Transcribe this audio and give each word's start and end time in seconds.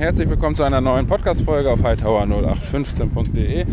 Moin, 0.00 0.06
herzlich 0.06 0.30
willkommen 0.30 0.56
zu 0.56 0.62
einer 0.62 0.80
neuen 0.80 1.06
Podcast-Folge 1.06 1.70
auf 1.70 1.80
hightower0815.de. 1.80 3.66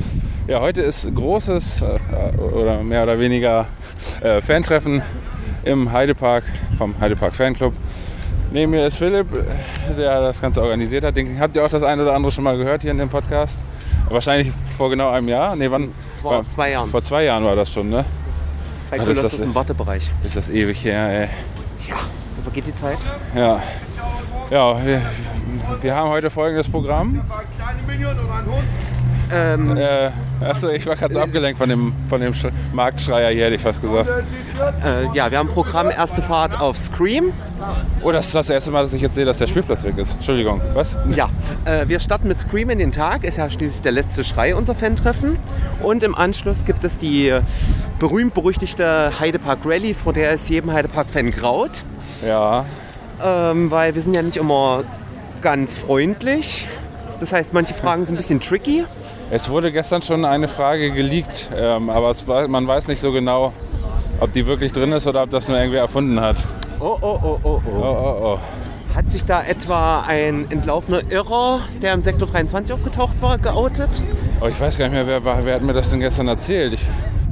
Ja, 0.46 0.60
heute 0.60 0.82
ist 0.82 1.16
großes 1.16 1.84
äh, 1.84 2.38
oder 2.38 2.84
mehr 2.84 3.04
oder 3.04 3.18
weniger 3.18 3.66
äh, 4.20 4.42
Fantreffen 4.42 5.02
im 5.64 5.90
Heidepark 5.90 6.44
vom 6.78 7.00
Heidepark 7.00 7.34
Fanclub. 7.34 7.72
Neben 8.52 8.72
mir 8.74 8.88
ist 8.88 8.98
Philipp, 8.98 9.28
der 9.98 10.20
das 10.20 10.42
Ganze 10.42 10.62
organisiert 10.62 11.06
hat. 11.06 11.16
Den 11.16 11.40
habt 11.40 11.56
ihr 11.56 11.66
auch 11.66 11.70
das 11.70 11.84
eine 11.84 12.02
oder 12.02 12.14
andere 12.14 12.30
schon 12.34 12.44
mal 12.44 12.58
gehört 12.58 12.82
hier 12.82 12.92
in 12.92 12.98
dem 12.98 13.08
Podcast. 13.10 13.64
Wahrscheinlich 14.10 14.52
vor 14.78 14.90
genau 14.90 15.10
einem 15.10 15.30
Jahr. 15.30 15.56
Nee, 15.56 15.72
wann? 15.72 15.94
Vor 16.22 16.44
zwei 16.50 16.72
Jahren. 16.72 16.90
Vor 16.90 17.02
zwei 17.02 17.24
Jahren 17.24 17.46
war 17.46 17.56
das 17.56 17.72
schon, 17.72 17.90
ne? 17.90 18.04
Bei 18.92 18.98
das 18.98 19.08
ist 19.08 19.16
Kolossus 19.16 19.32
das- 19.32 19.46
im 19.46 19.56
Wartebereich. 19.56 20.12
Ist 20.26 20.36
das 20.36 20.50
ewig 20.50 20.84
her, 20.84 21.22
ey. 21.22 21.30
Tja, 21.82 21.96
so 22.36 22.42
vergeht 22.42 22.68
die 22.68 22.76
Zeit. 22.76 22.98
Ja. 23.34 23.62
Ja, 24.50 24.86
wir, 24.86 25.02
wir 25.82 25.96
haben 25.96 26.10
heute 26.10 26.30
folgendes 26.30 26.70
Programm. 26.70 27.22
Ähm, 29.30 29.76
Äh, 29.76 30.10
achso, 30.40 30.70
ich 30.70 30.86
war 30.86 30.96
gerade 30.96 31.14
so 31.14 31.20
abgelenkt 31.20 31.58
von 31.58 31.68
dem, 31.68 31.92
von 32.08 32.22
dem 32.22 32.34
Sch 32.34 32.48
Marktschreier 32.72 33.32
hier, 33.32 33.46
hätte 33.46 33.56
ich 33.56 33.62
fast 33.62 33.82
gesagt. 33.82 34.10
äh, 34.10 35.14
ja, 35.14 35.30
wir 35.30 35.38
haben 35.38 35.50
Programm 35.50 35.90
erste 35.90 36.22
Fahrt 36.22 36.62
auf 36.62 36.78
Scream. 36.78 37.34
Oh, 38.02 38.14
das 38.14 38.28
ist 38.28 38.36
das 38.36 38.50
erste 38.50 38.72
Mal, 38.72 38.84
dass 38.84 38.94
ich 38.94 39.02
jetzt 39.02 39.16
sehe, 39.16 39.26
dass 39.26 39.38
der 39.38 39.48
Spielplatz 39.48 39.84
weg 39.84 39.98
ist. 39.98 40.14
Entschuldigung, 40.14 40.62
was? 40.74 40.98
Ja, 41.14 41.30
äh, 41.66 41.90
wir 41.90 42.00
starten 42.00 42.30
mit 42.30 42.40
Scream 42.40 42.70
in 42.70 42.80
den 42.80 42.94
Tag. 42.94 43.26
Ist 43.26 43.38
ja 43.38 43.50
schließlich 43.50 43.82
der 43.82 43.92
letzte 43.92 44.24
Schrei 44.24 44.56
unser 44.56 44.76
Fan-Treffen. 44.76 45.38
Und 45.84 46.04
im 46.04 46.16
Anschluss 46.16 46.64
gibt 46.64 46.86
es 46.86 46.98
die 46.98 47.38
berühmt-berüchtigte 48.00 49.20
Heidepark 49.20 49.60
Rally, 49.66 49.94
vor 49.94 50.14
der 50.14 50.32
es 50.32 50.48
jedem 50.48 50.72
Heidepark-Fan 50.72 51.32
graut. 51.32 51.84
Ja, 52.26 52.64
Ähm, 53.24 53.72
weil 53.72 53.96
wir 53.96 54.02
sind 54.02 54.16
ja 54.16 54.22
nicht 54.22 54.38
immer 54.38 54.84
ganz 55.42 55.78
freundlich. 55.78 56.68
Das 57.20 57.34
heißt, 57.34 57.54
manche 57.54 57.74
Fragen 57.74 58.04
sind 58.06 58.16
ein 58.16 58.18
bisschen 58.18 58.40
tricky. 58.40 58.84
es 59.32 59.50
wurde 59.50 59.72
gestern 59.72 60.02
schon 60.02 60.24
eine 60.26 60.48
Frage 60.48 60.92
geleakt, 60.92 61.50
ähm, 61.58 61.90
aber 61.90 62.12
es 62.12 62.26
man 62.28 62.68
weiß 62.68 62.88
nicht 62.88 63.02
so 63.02 63.12
genau, 63.12 63.54
ob 64.20 64.32
die 64.34 64.46
wirklich 64.46 64.72
drin 64.72 64.92
ist 64.92 65.08
oder 65.08 65.24
ob 65.24 65.32
das 65.32 65.48
nur 65.48 65.58
irgendwer 65.58 65.82
erfunden 65.82 66.20
hat. 66.22 66.44
Oh, 66.80 66.96
oh, 67.02 67.20
oh, 67.24 67.40
oh, 67.44 67.62
Oh, 67.66 67.72
oh, 67.82 68.18
oh. 68.36 68.40
Hat 68.96 69.12
sich 69.12 69.26
da 69.26 69.44
etwa 69.44 70.02
ein 70.02 70.46
entlaufener 70.50 71.02
Irrer, 71.12 71.62
der 71.82 71.94
im 71.94 72.02
Sektor 72.02 72.28
23 72.28 72.74
aufgetaucht 72.74 73.20
war, 73.22 73.38
geoutet? 73.40 73.90
Oh, 74.42 74.46
ich 74.48 74.60
weiß 74.60 74.78
gar 74.78 74.86
nicht 74.86 74.94
mehr, 74.94 75.08
wer, 75.08 75.24
war- 75.26 75.44
wer 75.44 75.56
hat 75.56 75.64
mir 75.64 75.74
das 75.74 75.90
denn 75.90 76.00
gestern 76.00 76.28
erzählt? 76.28 76.74
Ich, 76.74 76.82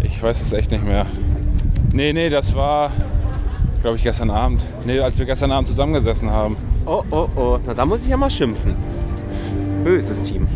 ich 0.02 0.22
weiß 0.22 0.42
es 0.42 0.52
echt 0.54 0.72
nicht 0.72 0.84
mehr. 0.84 1.06
Nee, 1.94 2.12
nee, 2.14 2.30
das 2.30 2.56
war, 2.56 2.92
glaube 3.86 3.98
ich, 3.98 4.04
gestern 4.04 4.32
Abend. 4.32 4.62
Nee, 4.84 5.00
als 5.00 5.20
wir 5.20 5.28
gestern 5.28 5.52
Abend 5.52 5.68
zusammengesessen 5.68 6.32
haben. 6.32 6.58
Oh, 6.88 7.04
oh, 7.12 7.28
oh. 7.36 7.60
Na, 7.68 7.76
da 7.76 7.86
muss 7.86 8.02
ich 8.04 8.10
ja 8.10 8.18
mal 8.18 8.32
schimpfen. 8.32 8.74
Böses 9.84 10.24
Team. 10.24 10.48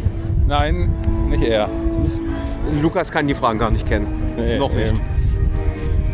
Nein, 0.47 0.89
nicht 1.30 1.44
er. 1.44 1.69
Lukas 2.81 3.11
kann 3.11 3.27
die 3.27 3.35
Fragen 3.35 3.59
gar 3.59 3.69
nicht 3.69 3.88
kennen. 3.88 4.33
Nee, 4.35 4.57
Noch 4.57 4.73
nicht. 4.73 4.88
eben. 4.94 5.00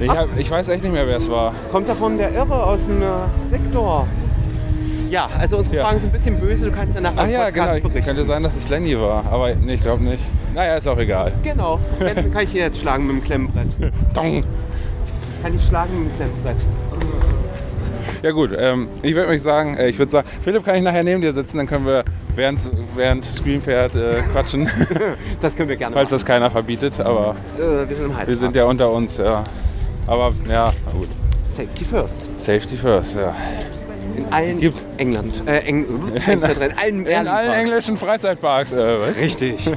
Ich, 0.02 0.10
hab, 0.10 0.28
ich 0.38 0.52
weiß 0.52 0.68
echt 0.68 0.84
nicht 0.84 0.92
mehr, 0.92 1.08
wer 1.08 1.16
es 1.16 1.30
war. 1.32 1.54
Kommt 1.72 1.88
davon 1.88 2.18
der 2.18 2.34
Irre 2.34 2.62
aus 2.66 2.86
dem 2.86 3.02
äh, 3.02 3.06
Sektor? 3.48 4.06
Ja, 5.10 5.30
also 5.40 5.56
unsere 5.60 5.78
Ja. 5.78 5.86
Fragen 5.86 6.00
sind 6.00 6.10
ein 6.10 6.12
bisschen 6.12 6.38
böse. 6.38 6.66
Du 6.66 6.72
kannst 6.74 6.96
ja 6.96 7.02
nachher 7.02 7.22
Ach 7.22 7.28
ja, 7.30 7.46
Podcast 7.46 7.76
genau. 7.76 7.90
berichten. 7.90 8.08
Könnte 8.10 8.26
sein, 8.26 8.44
dass 8.44 8.58
es 8.58 8.68
Lenny 8.68 9.00
war. 9.00 9.24
Aber 9.32 9.56
nee, 9.56 9.76
ich 9.76 9.82
glaube 9.82 10.04
nicht. 10.04 10.22
Naja, 10.54 10.76
ist 10.76 10.86
auch 10.86 10.98
egal. 10.98 11.32
Genau. 11.44 11.80
Dann 12.00 12.30
kann 12.34 12.44
ich 12.44 12.54
ihn 12.54 12.60
jetzt 12.60 12.82
schlagen 12.82 13.08
mit 13.08 13.16
dem 13.16 13.24
Klemmbrett. 13.24 13.68
Dong. 14.14 14.44
Kann 15.42 15.56
ich 15.56 15.66
schlagen 15.66 16.04
mit 16.04 16.12
dem 16.12 16.18
Klemmbrett. 16.18 16.66
Ja 18.26 18.32
gut, 18.32 18.50
ähm, 18.58 18.88
ich 19.04 19.14
würde 19.14 19.30
mich 19.30 19.44
sagen, 19.44 19.78
äh, 19.78 19.88
ich 19.88 20.00
würde 20.00 20.12
sagen, 20.12 20.28
Philipp 20.42 20.66
kann 20.66 20.78
ich 20.78 20.82
nachher 20.82 21.04
neben 21.04 21.22
dir 21.22 21.32
sitzen, 21.32 21.58
dann 21.58 21.68
können 21.68 21.86
wir 21.86 22.04
während, 22.36 22.60
während 22.96 23.24
Screen 23.24 23.62
fährt 23.62 23.96
äh, 23.96 24.24
quatschen, 24.32 24.68
Das 25.42 25.56
können 25.56 25.70
wir 25.70 25.76
gerne 25.76 25.94
falls 25.94 26.10
das 26.10 26.26
keiner 26.26 26.50
verbietet. 26.50 27.00
Aber 27.00 27.36
machen. 27.36 27.86
Äh, 27.86 27.88
wir 27.88 27.96
sind 27.96 28.28
wir 28.28 28.36
sind 28.36 28.56
ja 28.56 28.66
unter 28.66 28.92
uns, 28.92 29.20
ja. 29.20 29.44
Aber 30.08 30.32
ja, 30.50 30.74
na 30.88 30.92
gut. 30.92 31.08
Safety 31.50 31.86
first. 31.86 32.40
Safety 32.40 32.76
first, 32.76 33.16
ja. 33.16 33.36
In 34.18 34.34
allen 34.34 34.60
Gibt's. 34.60 34.84
England. 34.98 35.44
Äh, 35.46 35.60
Eng 35.60 35.86
in, 36.28 36.44
allen 36.44 37.06
In 37.06 37.28
allen 37.28 37.52
englischen 37.52 37.96
Freizeitparks, 37.96 38.74
äh, 38.74 39.02
was? 39.02 39.18
Richtig. 39.18 39.70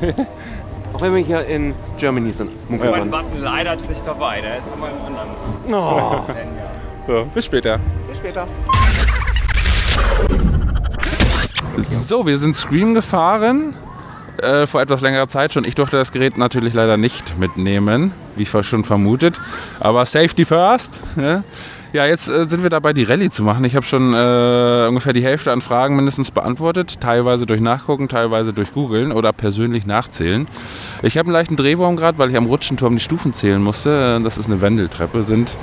Auch 0.94 1.02
wenn 1.02 1.14
wir 1.14 1.22
hier 1.22 1.44
in 1.44 1.74
Germany 1.98 2.32
sind. 2.32 2.50
Mein 2.70 2.78
Muckelmann. 2.78 3.12
Wappen 3.12 3.42
leider 3.42 3.76
nicht 3.76 4.06
dabei, 4.06 4.40
der 4.40 4.56
ist 4.56 4.72
einmal 4.72 4.90
im 4.90 5.04
anderen. 5.04 5.34
Oh. 5.70 6.22
So, 7.08 7.24
bis 7.32 7.46
später. 7.46 7.80
Später. 8.18 8.46
So, 12.06 12.26
wir 12.26 12.38
sind 12.38 12.56
Scream 12.56 12.94
gefahren. 12.94 13.74
Äh, 14.42 14.66
vor 14.66 14.80
etwas 14.80 15.00
längerer 15.00 15.28
Zeit 15.28 15.54
schon. 15.54 15.64
Ich 15.64 15.74
durfte 15.74 15.96
das 15.96 16.12
Gerät 16.12 16.36
natürlich 16.36 16.74
leider 16.74 16.96
nicht 16.96 17.38
mitnehmen, 17.38 18.12
wie 18.36 18.46
schon 18.46 18.84
vermutet. 18.84 19.40
Aber 19.80 20.04
Safety 20.04 20.44
first. 20.44 21.00
Ne? 21.16 21.42
Ja, 21.92 22.06
jetzt 22.06 22.28
äh, 22.28 22.46
sind 22.46 22.62
wir 22.62 22.70
dabei, 22.70 22.92
die 22.92 23.04
Rallye 23.04 23.30
zu 23.30 23.42
machen. 23.42 23.64
Ich 23.64 23.74
habe 23.74 23.84
schon 23.86 24.14
äh, 24.14 24.86
ungefähr 24.88 25.12
die 25.12 25.24
Hälfte 25.24 25.50
an 25.52 25.60
Fragen 25.60 25.96
mindestens 25.96 26.30
beantwortet. 26.30 27.00
Teilweise 27.00 27.46
durch 27.46 27.60
Nachgucken, 27.60 28.08
teilweise 28.08 28.52
durch 28.52 28.72
Googeln 28.72 29.10
oder 29.10 29.32
persönlich 29.32 29.86
nachzählen. 29.86 30.46
Ich 31.02 31.16
habe 31.18 31.26
einen 31.26 31.32
leichten 31.32 31.56
Drehwurm 31.56 31.96
gerade, 31.96 32.18
weil 32.18 32.30
ich 32.30 32.36
am 32.36 32.46
Rutschenturm 32.46 32.94
die 32.94 33.02
Stufen 33.02 33.32
zählen 33.32 33.62
musste. 33.62 34.18
Äh, 34.18 34.22
Das 34.22 34.38
ist 34.38 34.46
eine 34.46 34.60
Wendeltreppe. 34.60 35.22
Sind 35.22 35.56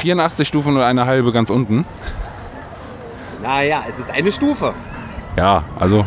84 0.00 0.48
Stufen 0.48 0.76
und 0.76 0.82
eine 0.82 1.06
halbe 1.06 1.30
ganz 1.32 1.50
unten. 1.50 1.84
Naja, 3.42 3.82
es 3.88 3.98
ist 3.98 4.10
eine 4.10 4.32
Stufe. 4.32 4.74
Ja, 5.36 5.62
also 5.78 6.04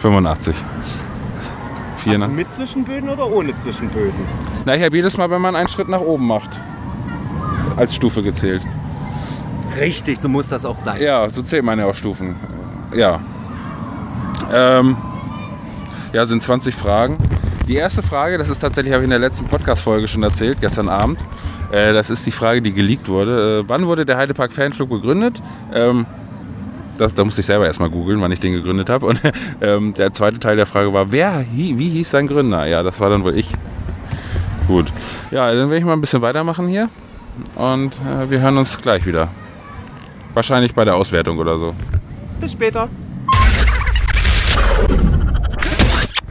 85. 0.00 0.56
Hast 0.56 2.06
du 2.06 2.10
84. 2.10 2.36
mit 2.36 2.52
Zwischenböden 2.52 3.08
oder 3.08 3.30
ohne 3.30 3.54
Zwischenböden? 3.56 4.26
Na, 4.64 4.74
ich 4.74 4.82
habe 4.82 4.96
jedes 4.96 5.16
Mal, 5.16 5.30
wenn 5.30 5.40
man 5.40 5.54
einen 5.54 5.68
Schritt 5.68 5.88
nach 5.88 6.00
oben 6.00 6.26
macht, 6.26 6.50
als 7.76 7.94
Stufe 7.94 8.22
gezählt. 8.22 8.62
Richtig, 9.78 10.18
so 10.20 10.28
muss 10.28 10.48
das 10.48 10.64
auch 10.64 10.76
sein. 10.76 11.00
Ja, 11.00 11.28
so 11.30 11.42
zählt 11.42 11.64
man 11.64 11.78
ja 11.78 11.86
auch 11.86 11.94
Stufen. 11.94 12.36
Ja. 12.94 13.20
Ähm, 14.52 14.96
ja, 16.12 16.26
sind 16.26 16.42
20 16.42 16.74
Fragen. 16.74 17.16
Die 17.68 17.76
erste 17.76 18.02
Frage, 18.02 18.38
das 18.38 18.48
ist 18.48 18.58
tatsächlich, 18.58 18.92
habe 18.92 19.02
ich 19.02 19.06
in 19.06 19.10
der 19.10 19.18
letzten 19.18 19.46
Podcast-Folge 19.46 20.08
schon 20.08 20.22
erzählt, 20.22 20.58
gestern 20.60 20.88
Abend. 20.88 21.18
Äh, 21.70 21.92
das 21.92 22.10
ist 22.10 22.26
die 22.26 22.32
Frage, 22.32 22.60
die 22.60 22.72
geleakt 22.72 23.08
wurde. 23.08 23.60
Äh, 23.60 23.68
wann 23.68 23.86
wurde 23.86 24.04
der 24.04 24.16
Heidepark 24.16 24.52
Fanclub 24.52 24.90
gegründet? 24.90 25.40
Ähm, 25.72 26.04
das, 26.98 27.14
da 27.14 27.24
musste 27.24 27.40
ich 27.40 27.46
selber 27.46 27.66
erstmal 27.66 27.88
googeln, 27.88 28.20
wann 28.20 28.32
ich 28.32 28.40
den 28.40 28.52
gegründet 28.52 28.90
habe. 28.90 29.06
Und 29.06 29.20
ähm, 29.60 29.94
der 29.94 30.12
zweite 30.12 30.38
Teil 30.40 30.56
der 30.56 30.66
Frage 30.66 30.92
war, 30.92 31.12
wer, 31.12 31.34
hi- 31.36 31.74
wie 31.78 31.88
hieß 31.88 32.10
sein 32.10 32.26
Gründer? 32.26 32.66
Ja, 32.66 32.82
das 32.82 32.98
war 33.00 33.08
dann 33.10 33.22
wohl 33.24 33.38
ich. 33.38 33.48
Gut. 34.66 34.92
Ja, 35.30 35.46
dann 35.48 35.70
werde 35.70 35.78
ich 35.78 35.84
mal 35.84 35.92
ein 35.94 36.00
bisschen 36.00 36.20
weitermachen 36.22 36.68
hier. 36.68 36.88
Und 37.54 37.92
äh, 37.94 38.28
wir 38.28 38.40
hören 38.40 38.58
uns 38.58 38.78
gleich 38.80 39.06
wieder. 39.06 39.28
Wahrscheinlich 40.34 40.74
bei 40.74 40.84
der 40.84 40.96
Auswertung 40.96 41.38
oder 41.38 41.58
so. 41.58 41.74
Bis 42.40 42.52
später. 42.52 42.88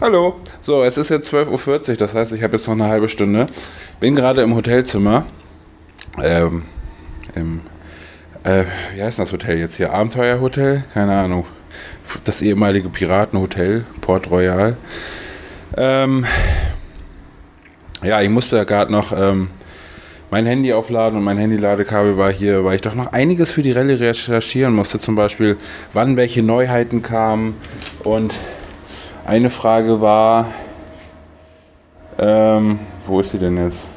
Hallo. 0.01 0.33
So, 0.61 0.83
es 0.83 0.97
ist 0.97 1.09
jetzt 1.09 1.31
12.40 1.31 1.89
Uhr, 1.91 1.95
das 1.95 2.15
heißt, 2.15 2.33
ich 2.33 2.41
habe 2.41 2.57
jetzt 2.57 2.65
noch 2.65 2.73
eine 2.73 2.87
halbe 2.87 3.07
Stunde. 3.07 3.45
Bin 3.99 4.15
gerade 4.15 4.41
im 4.41 4.55
Hotelzimmer. 4.55 5.27
Ähm, 6.19 6.63
im, 7.35 7.61
äh, 8.43 8.63
wie 8.95 9.03
heißt 9.03 9.19
das 9.19 9.31
Hotel 9.31 9.59
jetzt 9.59 9.75
hier? 9.75 9.93
Abenteuerhotel? 9.93 10.85
Keine 10.95 11.13
Ahnung. 11.13 11.45
Das 12.23 12.41
ehemalige 12.41 12.89
Piratenhotel, 12.89 13.85
Port 14.01 14.31
Royal. 14.31 14.75
Ähm, 15.77 16.25
ja, 18.01 18.21
ich 18.21 18.29
musste 18.29 18.65
gerade 18.65 18.91
noch 18.91 19.11
ähm, 19.15 19.49
mein 20.31 20.47
Handy 20.47 20.73
aufladen 20.73 21.19
und 21.19 21.23
mein 21.23 21.37
Handy-Ladekabel 21.37 22.17
war 22.17 22.31
hier, 22.31 22.65
weil 22.65 22.73
ich 22.73 22.81
doch 22.81 22.95
noch 22.95 23.13
einiges 23.13 23.51
für 23.51 23.61
die 23.61 23.71
Rallye 23.71 23.99
recherchieren 23.99 24.73
musste. 24.73 24.99
Zum 24.99 25.13
Beispiel, 25.13 25.57
wann 25.93 26.17
welche 26.17 26.41
Neuheiten 26.41 27.03
kamen 27.03 27.55
und 28.03 28.33
eine 29.31 29.49
Frage 29.49 30.01
war, 30.01 30.51
ähm, 32.19 32.79
wo 33.05 33.21
ist 33.21 33.31
sie 33.31 33.37
denn 33.37 33.55
jetzt? 33.55 33.87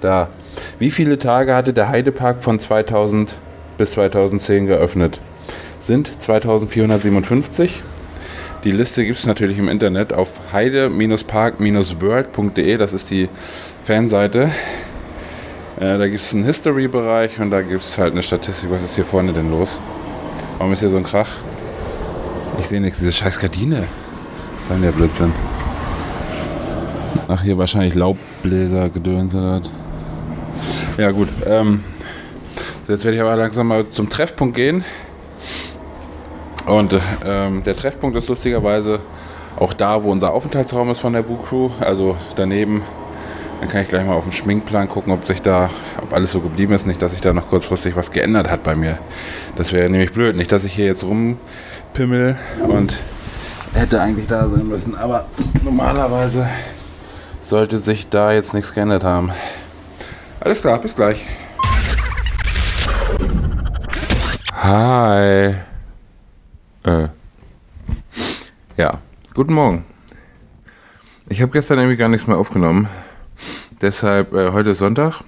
Da. 0.00 0.28
Wie 0.78 0.92
viele 0.92 1.18
Tage 1.18 1.56
hatte 1.56 1.72
der 1.72 1.88
Heidepark 1.88 2.40
von 2.40 2.60
2000 2.60 3.34
bis 3.76 3.90
2010 3.90 4.66
geöffnet? 4.66 5.18
Sind 5.80 6.22
2457. 6.22 7.82
Die 8.62 8.70
Liste 8.70 9.04
gibt 9.04 9.18
es 9.18 9.26
natürlich 9.26 9.58
im 9.58 9.68
Internet 9.68 10.12
auf 10.12 10.52
heide-park-world.de. 10.52 12.76
Das 12.76 12.92
ist 12.92 13.10
die 13.10 13.28
Fanseite. 13.82 14.52
Äh, 15.76 15.98
da 15.98 16.06
gibt 16.06 16.20
es 16.20 16.32
einen 16.32 16.44
History-Bereich 16.44 17.40
und 17.40 17.50
da 17.50 17.60
gibt 17.62 17.82
es 17.82 17.98
halt 17.98 18.12
eine 18.12 18.22
Statistik. 18.22 18.70
Was 18.70 18.84
ist 18.84 18.94
hier 18.94 19.04
vorne 19.04 19.32
denn 19.32 19.50
los? 19.50 19.78
Warum 20.58 20.72
ist 20.72 20.80
hier 20.80 20.88
so 20.88 20.96
ein 20.96 21.02
Krach? 21.02 21.28
Ich 22.60 22.68
sehe 22.68 22.80
nichts. 22.80 23.00
Diese 23.00 23.12
scheiß 23.12 23.40
Gardine. 23.40 23.78
Was 23.78 24.62
ist 24.62 24.70
denn 24.70 24.82
der 24.82 24.92
Blödsinn? 24.92 25.32
Ach, 27.26 27.42
hier 27.42 27.58
wahrscheinlich 27.58 27.94
Laubbläser, 27.94 28.88
Gedöns 28.90 29.34
oder. 29.34 29.62
Ja, 30.96 31.10
gut. 31.10 31.28
Ähm, 31.44 31.82
so, 32.86 32.92
jetzt 32.92 33.04
werde 33.04 33.16
ich 33.16 33.22
aber 33.22 33.34
langsam 33.34 33.66
mal 33.66 33.88
zum 33.88 34.08
Treffpunkt 34.08 34.54
gehen. 34.54 34.84
Und 36.66 36.94
ähm, 37.24 37.64
der 37.64 37.74
Treffpunkt 37.74 38.16
ist 38.16 38.28
lustigerweise 38.28 39.00
auch 39.56 39.72
da, 39.72 40.02
wo 40.04 40.10
unser 40.12 40.32
Aufenthaltsraum 40.32 40.90
ist 40.90 41.00
von 41.00 41.12
der 41.12 41.22
Boo 41.22 41.36
Crew. 41.36 41.70
Also 41.80 42.16
daneben. 42.36 42.82
Dann 43.64 43.72
kann 43.72 43.80
ich 43.80 43.88
gleich 43.88 44.04
mal 44.04 44.12
auf 44.12 44.24
den 44.24 44.32
Schminkplan 44.32 44.90
gucken, 44.90 45.10
ob 45.10 45.26
sich 45.26 45.40
da, 45.40 45.70
ob 45.96 46.12
alles 46.12 46.32
so 46.32 46.40
geblieben 46.40 46.74
ist. 46.74 46.86
Nicht, 46.86 47.00
dass 47.00 47.12
sich 47.12 47.22
da 47.22 47.32
noch 47.32 47.48
kurzfristig 47.48 47.96
was 47.96 48.12
geändert 48.12 48.50
hat 48.50 48.62
bei 48.62 48.74
mir. 48.74 48.98
Das 49.56 49.72
wäre 49.72 49.88
nämlich 49.88 50.12
blöd. 50.12 50.36
Nicht, 50.36 50.52
dass 50.52 50.66
ich 50.66 50.74
hier 50.74 50.84
jetzt 50.84 51.02
rumpimmel 51.02 52.36
und 52.68 52.98
hätte 53.72 54.02
eigentlich 54.02 54.26
da 54.26 54.50
sein 54.50 54.68
müssen. 54.68 54.94
Aber 54.94 55.24
normalerweise 55.62 56.46
sollte 57.42 57.78
sich 57.78 58.10
da 58.10 58.32
jetzt 58.32 58.52
nichts 58.52 58.74
geändert 58.74 59.02
haben. 59.02 59.32
Alles 60.40 60.60
klar, 60.60 60.78
bis 60.78 60.94
gleich. 60.94 61.24
Hi. 64.52 65.54
Äh. 66.82 67.08
Ja, 68.76 68.98
guten 69.32 69.54
Morgen. 69.54 69.86
Ich 71.30 71.40
habe 71.40 71.50
gestern 71.50 71.78
irgendwie 71.78 71.96
gar 71.96 72.10
nichts 72.10 72.26
mehr 72.26 72.36
aufgenommen. 72.36 72.90
Deshalb, 73.84 74.32
äh, 74.32 74.50
heute 74.52 74.70
ist 74.70 74.78
Sonntag. 74.78 75.20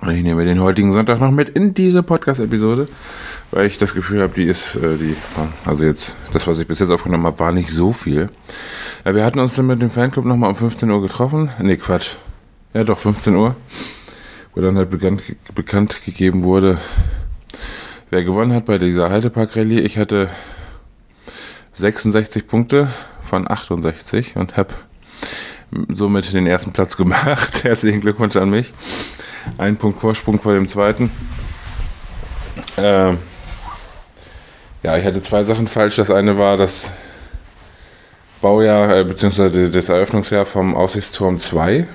Ich 0.00 0.22
nehme 0.22 0.46
den 0.46 0.58
heutigen 0.58 0.94
Sonntag 0.94 1.20
noch 1.20 1.30
mit 1.30 1.50
in 1.50 1.74
diese 1.74 2.02
Podcast-Episode, 2.02 2.88
weil 3.50 3.66
ich 3.66 3.76
das 3.76 3.92
Gefühl 3.92 4.22
habe, 4.22 4.32
die 4.34 4.44
ist, 4.44 4.76
äh, 4.76 4.96
die, 4.96 5.14
also 5.66 5.84
jetzt, 5.84 6.16
das, 6.32 6.46
was 6.46 6.58
ich 6.58 6.66
bis 6.66 6.78
jetzt 6.78 6.88
aufgenommen 6.88 7.26
habe, 7.26 7.38
war 7.40 7.52
nicht 7.52 7.68
so 7.68 7.92
viel. 7.92 8.30
Äh, 9.04 9.14
wir 9.14 9.22
hatten 9.22 9.38
uns 9.38 9.56
dann 9.56 9.66
mit 9.66 9.82
dem 9.82 9.90
Fanclub 9.90 10.24
nochmal 10.24 10.48
um 10.48 10.56
15 10.56 10.90
Uhr 10.90 11.02
getroffen. 11.02 11.50
Nee, 11.60 11.76
Quatsch. 11.76 12.14
Ja, 12.72 12.84
doch, 12.84 12.98
15 13.00 13.36
Uhr. 13.36 13.54
Wo 14.54 14.62
dann 14.62 14.78
halt 14.78 14.88
bekannt, 14.88 15.22
bekannt 15.54 16.06
gegeben 16.06 16.42
wurde, 16.42 16.78
wer 18.08 18.24
gewonnen 18.24 18.54
hat 18.54 18.64
bei 18.64 18.78
dieser 18.78 19.10
Haltepark-Rallye. 19.10 19.80
Ich 19.80 19.98
hatte 19.98 20.30
66 21.74 22.46
Punkte 22.46 22.88
von 23.28 23.46
68 23.46 24.36
und 24.36 24.56
habe 24.56 24.72
somit 25.94 26.32
den 26.32 26.46
ersten 26.46 26.72
Platz 26.72 26.96
gemacht. 26.96 27.64
Herzlichen 27.64 28.00
Glückwunsch 28.00 28.36
an 28.36 28.50
mich. 28.50 28.72
Ein 29.58 29.76
Punkt 29.76 30.00
Vorsprung 30.00 30.40
vor 30.40 30.54
dem 30.54 30.68
zweiten. 30.68 31.10
Ähm 32.76 33.18
ja, 34.82 34.96
ich 34.98 35.04
hatte 35.04 35.22
zwei 35.22 35.44
Sachen 35.44 35.66
falsch. 35.66 35.96
Das 35.96 36.10
eine 36.10 36.36
war 36.36 36.56
das 36.56 36.92
Baujahr 38.40 38.94
äh, 38.94 39.04
bzw. 39.04 39.70
das 39.70 39.88
Eröffnungsjahr 39.88 40.44
vom 40.44 40.76
Aussichtsturm 40.76 41.38
2, 41.38 41.86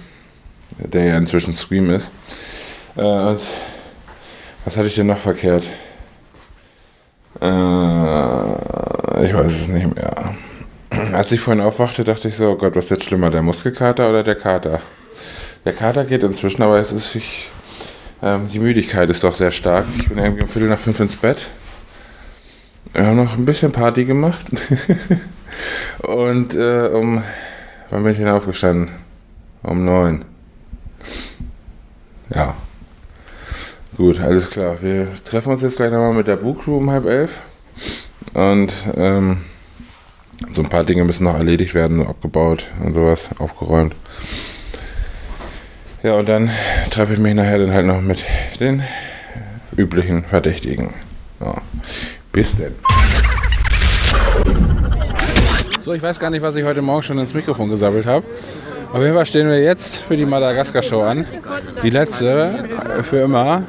der 0.79 1.05
ja 1.05 1.17
inzwischen 1.17 1.55
Scream 1.55 1.91
ist. 1.91 2.11
Äh, 2.95 3.35
was 4.65 4.75
hatte 4.75 4.87
ich 4.87 4.95
denn 4.95 5.05
noch 5.05 5.19
verkehrt? 5.19 5.67
Äh, 7.39 7.45
ich 9.25 9.33
weiß 9.35 9.51
es 9.51 9.67
nicht 9.67 9.95
mehr. 9.95 10.18
Als 11.19 11.33
ich 11.33 11.41
vorhin 11.41 11.61
aufwachte, 11.61 12.05
dachte 12.05 12.29
ich 12.29 12.37
so, 12.37 12.51
oh 12.51 12.55
Gott, 12.55 12.77
was 12.77 12.85
ist 12.85 12.91
jetzt 12.91 13.03
schlimmer, 13.03 13.29
der 13.29 13.41
Muskelkater 13.41 14.09
oder 14.09 14.23
der 14.23 14.35
Kater? 14.35 14.79
Der 15.65 15.73
Kater 15.73 16.05
geht 16.05 16.23
inzwischen, 16.23 16.61
aber 16.61 16.79
es 16.79 16.93
ist, 16.93 17.13
ich, 17.13 17.49
ähm, 18.23 18.47
die 18.47 18.59
Müdigkeit 18.59 19.09
ist 19.09 19.25
doch 19.25 19.33
sehr 19.33 19.51
stark. 19.51 19.83
Ich 19.97 20.07
bin 20.07 20.17
irgendwie 20.17 20.43
um 20.43 20.47
Viertel 20.47 20.69
nach 20.69 20.79
fünf 20.79 20.97
ins 21.01 21.17
Bett. 21.17 21.49
Wir 22.93 23.05
haben 23.05 23.17
noch 23.17 23.37
ein 23.37 23.43
bisschen 23.43 23.73
Party 23.73 24.05
gemacht. 24.05 24.45
Und 26.03 26.55
äh, 26.55 26.87
um, 26.87 27.21
wann 27.89 28.03
bin 28.03 28.13
ich 28.13 28.17
denn 28.19 28.29
aufgestanden? 28.29 28.87
Um 29.61 29.83
neun. 29.83 30.23
Ja. 32.33 32.53
Gut, 33.97 34.21
alles 34.21 34.49
klar. 34.49 34.77
Wir 34.79 35.09
treffen 35.25 35.51
uns 35.51 35.63
jetzt 35.63 35.75
gleich 35.75 35.91
nochmal 35.91 36.13
mit 36.13 36.27
der 36.27 36.37
Boo 36.37 36.53
Crew 36.53 36.77
um 36.77 36.89
halb 36.89 37.05
elf. 37.07 37.41
Und 38.33 38.71
ähm, 38.95 39.41
so 40.51 40.61
ein 40.61 40.69
paar 40.69 40.83
Dinge 40.83 41.03
müssen 41.03 41.25
noch 41.25 41.35
erledigt 41.35 41.73
werden, 41.73 42.05
abgebaut 42.05 42.67
und 42.83 42.93
sowas, 42.93 43.29
aufgeräumt. 43.39 43.93
Ja, 46.01 46.13
und 46.15 46.29
dann 46.29 46.49
treffe 46.91 47.13
ich 47.13 47.19
mich 47.19 47.35
nachher 47.35 47.59
dann 47.59 47.73
halt 47.73 47.85
noch 47.85 48.01
mit 48.01 48.23
den 48.59 48.83
üblichen 49.75 50.23
Verdächtigen. 50.23 50.93
Ja. 51.41 51.55
Bis 52.31 52.55
denn. 52.55 52.75
So, 55.81 55.93
ich 55.93 56.01
weiß 56.01 56.19
gar 56.19 56.29
nicht, 56.29 56.41
was 56.41 56.55
ich 56.55 56.63
heute 56.63 56.81
Morgen 56.81 57.03
schon 57.03 57.19
ins 57.19 57.33
Mikrofon 57.33 57.69
gesammelt 57.69 58.05
habe. 58.05 58.25
Auf 58.91 59.01
jeden 59.01 59.13
Fall 59.13 59.25
stehen 59.25 59.47
wir 59.47 59.61
jetzt 59.61 60.01
für 60.01 60.17
die 60.17 60.25
Madagaskar-Show 60.25 61.01
an. 61.01 61.27
Die 61.83 61.91
letzte 61.91 62.65
äh, 62.97 63.03
für 63.03 63.17
immer. 63.17 63.61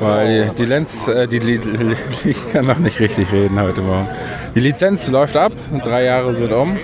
Weil 0.00 0.48
die, 0.48 0.54
die 0.56 0.64
Lenz, 0.64 1.06
äh, 1.06 1.28
die, 1.28 1.38
die, 1.38 1.60
ich 2.24 2.52
kann 2.52 2.66
noch 2.66 2.78
nicht 2.78 2.98
richtig 2.98 3.30
reden 3.32 3.60
heute 3.60 3.80
Morgen. 3.82 4.08
Die 4.54 4.60
Lizenz 4.60 5.08
läuft 5.10 5.36
ab, 5.36 5.52
drei 5.84 6.04
Jahre 6.04 6.34
sind 6.34 6.52
um. 6.52 6.76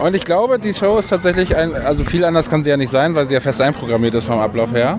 Und 0.00 0.16
ich 0.16 0.24
glaube, 0.24 0.58
die 0.58 0.74
Show 0.74 0.98
ist 0.98 1.08
tatsächlich 1.08 1.54
ein, 1.56 1.74
also 1.74 2.02
viel 2.02 2.24
anders 2.24 2.50
kann 2.50 2.64
sie 2.64 2.70
ja 2.70 2.76
nicht 2.76 2.90
sein, 2.90 3.14
weil 3.14 3.26
sie 3.26 3.34
ja 3.34 3.40
fest 3.40 3.60
einprogrammiert 3.62 4.16
ist 4.16 4.24
vom 4.24 4.40
Ablauf 4.40 4.72
her. 4.72 4.98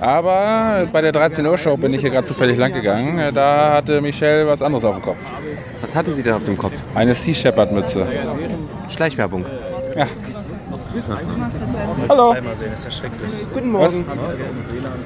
Aber 0.00 0.88
bei 0.92 1.00
der 1.00 1.12
13 1.12 1.46
Uhr 1.46 1.58
Show 1.58 1.76
bin 1.76 1.94
ich 1.94 2.00
hier 2.00 2.10
gerade 2.10 2.26
zufällig 2.26 2.56
lang 2.56 2.72
gegangen. 2.72 3.20
Da 3.34 3.74
hatte 3.74 4.00
Michelle 4.00 4.46
was 4.46 4.62
anderes 4.62 4.84
auf 4.84 4.96
dem 4.96 5.02
Kopf. 5.02 5.20
Was 5.90 5.96
hatte 5.96 6.12
sie 6.12 6.22
denn 6.22 6.34
auf 6.34 6.44
dem 6.44 6.56
Kopf? 6.56 6.74
Eine 6.94 7.16
Sea 7.16 7.34
Shepherd 7.34 7.72
Mütze. 7.72 8.06
Schleichwerbung. 8.90 9.44
Ja. 9.96 10.06
Hallo. 12.08 12.36
Guten 13.52 13.72
Morgen. 13.72 14.04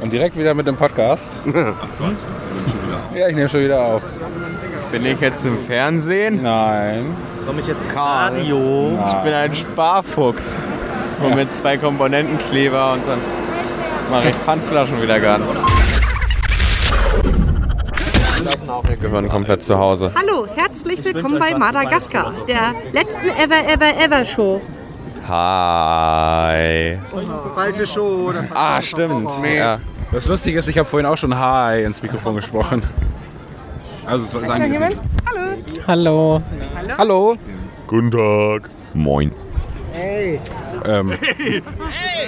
Und 0.02 0.12
direkt 0.12 0.36
wieder 0.36 0.52
mit 0.52 0.66
dem 0.66 0.76
Podcast. 0.76 1.40
ja, 3.14 3.28
ich 3.28 3.34
nehme 3.34 3.48
schon 3.48 3.62
wieder 3.62 3.80
auf. 3.80 4.02
Bin 4.92 5.06
ich 5.06 5.18
jetzt 5.20 5.46
im 5.46 5.56
Fernsehen? 5.60 6.42
Nein. 6.42 7.16
Komme 7.46 7.62
ich 7.62 7.66
jetzt 7.66 7.80
ins 7.82 7.96
Radio? 7.96 8.90
Nein. 8.94 9.04
Ich 9.06 9.14
bin 9.22 9.32
ein 9.32 9.54
Sparfuchs. 9.54 10.54
Und 11.22 11.34
mit 11.34 11.50
zwei 11.50 11.78
Komponentenkleber 11.78 12.92
und 12.92 13.08
dann 13.08 13.20
mache 14.10 14.28
ich 14.28 14.34
Pfandflaschen 14.34 15.00
wieder 15.00 15.18
ganz. 15.18 15.50
Wir 18.94 19.08
gehören 19.08 19.28
komplett 19.28 19.64
zu 19.64 19.76
Hause. 19.76 20.12
Hallo, 20.14 20.46
herzlich 20.54 21.04
willkommen 21.04 21.40
bei 21.40 21.52
Madagaskar, 21.58 22.32
der 22.46 22.74
letzten 22.92 23.26
Ever 23.26 23.68
Ever 23.68 24.00
Ever 24.00 24.24
Show. 24.24 24.60
Hi. 25.26 26.96
Falsche 27.56 27.88
Show. 27.88 28.32
Ah, 28.54 28.80
stimmt. 28.80 29.32
Ja. 29.42 29.80
Das 30.12 30.26
Lustige 30.26 30.60
ist, 30.60 30.68
ich 30.68 30.78
habe 30.78 30.88
vorhin 30.88 31.06
auch 31.06 31.16
schon 31.16 31.36
Hi 31.36 31.82
ins 31.82 32.00
Mikrofon 32.02 32.36
gesprochen. 32.36 32.84
Also, 34.06 34.26
es 34.26 34.34
war 34.34 34.42
sein 34.42 34.72
Gesicht. 34.72 34.98
Hallo. 35.88 36.40
Hallo. 36.96 37.36
Guten 37.88 38.12
Tag. 38.12 38.70
Moin. 38.94 39.32
Ähm, 40.86 41.12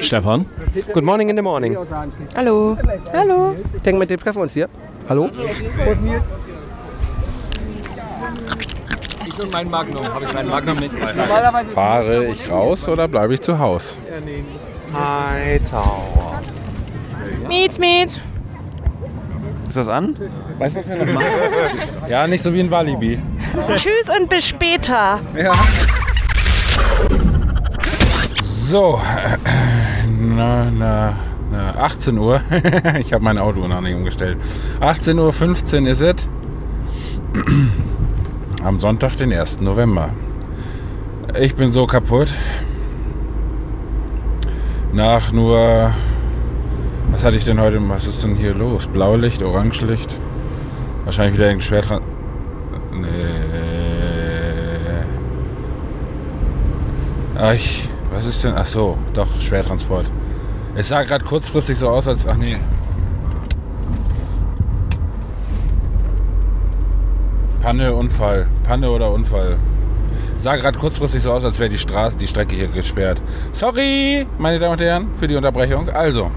Stefan? 0.00 0.46
Good 0.92 1.04
morning 1.04 1.28
in 1.28 1.36
the 1.36 1.42
morning. 1.42 1.76
Hallo. 2.34 2.76
Hallo. 3.12 3.54
Ich 3.72 3.82
denke, 3.82 4.00
mit 4.00 4.10
dem 4.10 4.18
treffen 4.18 4.38
wir 4.38 4.42
uns 4.42 4.54
hier. 4.54 4.68
Hallo? 5.08 5.30
Ich 9.36 9.44
und 9.44 9.52
mein 9.52 9.70
Magnum. 9.70 10.04
Habe 10.06 10.24
ich 10.24 10.32
meinen 10.32 10.48
Magnum 10.48 10.78
bei? 10.78 11.64
fahre 11.74 12.24
ich 12.24 12.50
raus 12.50 12.88
oder 12.88 13.06
bleibe 13.06 13.34
ich 13.34 13.42
zu 13.42 13.58
Hause? 13.58 13.98
Hi, 14.94 15.60
Tower. 15.70 16.40
Miet, 17.46 17.78
Miet. 17.78 18.20
Ist 19.68 19.76
das 19.76 19.88
an? 19.88 20.16
Weißt 20.58 20.76
du, 20.76 20.80
was 20.80 20.88
wir 20.88 21.04
noch 21.04 21.12
machen? 21.12 21.26
ja, 22.08 22.26
nicht 22.26 22.42
so 22.42 22.52
wie 22.54 22.60
in 22.60 22.70
Walibi. 22.70 23.18
Tschüss 23.74 24.08
und 24.18 24.30
bis 24.30 24.48
später. 24.48 25.20
Ja. 25.36 25.52
So, 28.42 29.00
na, 30.18 30.70
na, 30.70 31.16
na, 31.50 31.74
18 31.78 32.16
Uhr. 32.16 32.40
ich 33.00 33.12
habe 33.12 33.22
mein 33.22 33.38
Auto 33.38 33.66
noch 33.66 33.80
nicht 33.82 33.94
umgestellt. 33.94 34.38
18.15 34.80 35.82
Uhr 35.82 35.88
ist 35.88 36.00
es. 36.00 36.28
Am 38.66 38.80
Sonntag, 38.80 39.16
den 39.16 39.32
1. 39.32 39.60
November. 39.60 40.08
Ich 41.40 41.54
bin 41.54 41.70
so 41.70 41.86
kaputt. 41.86 42.34
Nach 44.92 45.30
nur. 45.30 45.92
Was 47.12 47.24
hatte 47.24 47.36
ich 47.36 47.44
denn 47.44 47.60
heute? 47.60 47.78
Was 47.88 48.08
ist 48.08 48.24
denn 48.24 48.34
hier 48.34 48.54
los? 48.54 48.88
Blaulicht, 48.88 49.44
Orangelicht. 49.44 50.18
Wahrscheinlich 51.04 51.34
wieder 51.34 51.46
irgendein 51.46 51.64
Schwertran. 51.64 52.02
Nee. 52.90 53.06
Ach, 57.38 57.54
was 58.12 58.26
ist 58.26 58.42
denn? 58.42 58.54
Ach 58.56 58.66
so, 58.66 58.98
doch, 59.14 59.28
Schwertransport. 59.40 60.10
Es 60.74 60.88
sah 60.88 61.04
gerade 61.04 61.24
kurzfristig 61.24 61.78
so 61.78 61.88
aus, 61.88 62.08
als. 62.08 62.26
Ach 62.26 62.36
nee. 62.36 62.56
Panne, 67.66 67.92
Unfall. 67.92 68.46
Panne 68.62 68.88
oder 68.88 69.10
Unfall. 69.10 69.56
Sah 70.36 70.54
gerade 70.54 70.78
kurzfristig 70.78 71.20
so 71.20 71.32
aus, 71.32 71.44
als 71.44 71.58
wäre 71.58 71.68
die 71.68 71.78
Straße, 71.78 72.16
die 72.16 72.28
Strecke 72.28 72.54
hier 72.54 72.68
gesperrt. 72.68 73.20
Sorry, 73.50 74.24
meine 74.38 74.60
Damen 74.60 74.74
und 74.74 74.80
Herren, 74.80 75.08
für 75.18 75.26
die 75.26 75.34
Unterbrechung. 75.34 75.88
Also, 75.88 76.30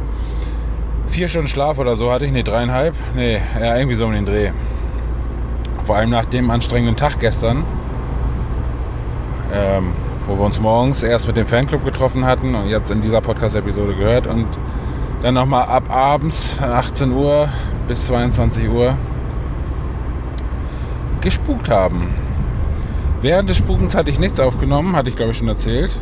vier 1.05 1.27
Stunden 1.27 1.47
Schlaf 1.47 1.77
oder 1.77 1.95
so 1.95 2.11
hatte 2.11 2.25
ich, 2.25 2.31
nee, 2.31 2.41
dreieinhalb. 2.41 2.95
Nee, 3.15 3.39
ja, 3.61 3.75
irgendwie 3.77 3.95
so 3.95 4.07
um 4.07 4.13
den 4.13 4.25
Dreh. 4.25 4.49
Vor 5.83 5.97
allem 5.97 6.09
nach 6.09 6.25
dem 6.25 6.49
anstrengenden 6.49 6.95
Tag 6.95 7.19
gestern, 7.19 7.63
ähm, 9.53 9.93
wo 10.25 10.35
wir 10.35 10.45
uns 10.45 10.59
morgens 10.59 11.03
erst 11.03 11.27
mit 11.27 11.37
dem 11.37 11.45
Fanclub 11.45 11.85
getroffen 11.85 12.25
hatten 12.25 12.55
und 12.55 12.65
ihr 12.65 12.75
habt 12.75 12.85
es 12.85 12.91
in 12.91 13.01
dieser 13.01 13.21
Podcast-Episode 13.21 13.93
gehört 13.93 14.25
und 14.25 14.47
dann 15.21 15.35
nochmal 15.35 15.65
ab 15.65 15.91
abends 15.91 16.59
18 16.59 17.11
Uhr 17.11 17.49
bis 17.87 18.07
22 18.07 18.67
Uhr 18.67 18.95
gespukt 21.21 21.69
haben. 21.69 22.09
Während 23.21 23.49
des 23.49 23.57
Spukens 23.57 23.95
hatte 23.95 24.09
ich 24.09 24.19
nichts 24.19 24.39
aufgenommen, 24.39 24.95
hatte 24.95 25.09
ich 25.09 25.15
glaube 25.15 25.31
ich 25.31 25.37
schon 25.37 25.49
erzählt. 25.49 25.99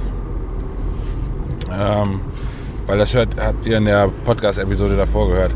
Ähm, 1.71 2.21
weil 2.85 2.97
das 2.99 3.13
hört, 3.13 3.29
habt 3.39 3.65
ihr 3.65 3.77
in 3.77 3.85
der 3.85 4.09
Podcast-Episode 4.23 4.95
davor 4.95 5.27
gehört. 5.27 5.51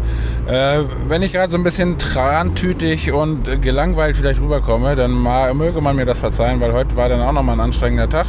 Äh, 0.48 0.80
wenn 1.08 1.22
ich 1.22 1.32
gerade 1.32 1.52
so 1.52 1.58
ein 1.58 1.64
bisschen 1.64 1.98
trantütig 1.98 3.12
und 3.12 3.62
gelangweilt 3.62 4.18
vielleicht 4.18 4.42
rüberkomme, 4.42 4.96
dann 4.96 5.12
möge 5.56 5.80
man 5.82 5.96
mir 5.96 6.06
das 6.06 6.20
verzeihen, 6.20 6.60
weil 6.60 6.74
heute 6.74 6.98
war 6.98 7.08
dann 7.08 7.22
auch 7.22 7.32
nochmal 7.32 7.56
ein 7.56 7.62
anstrengender 7.62 8.10
Tag. 8.10 8.26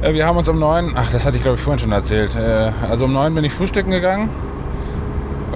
Äh, 0.00 0.14
wir 0.14 0.24
haben 0.24 0.38
uns 0.38 0.48
um 0.48 0.58
neun, 0.58 0.92
ach, 0.94 1.10
das 1.10 1.26
hatte 1.26 1.36
ich 1.36 1.42
glaube 1.42 1.56
ich 1.56 1.62
vorhin 1.62 1.80
schon 1.80 1.92
erzählt. 1.92 2.36
Äh, 2.36 2.70
also 2.88 3.06
um 3.06 3.12
neun 3.12 3.34
bin 3.34 3.44
ich 3.44 3.52
frühstücken 3.52 3.90
gegangen. 3.90 4.30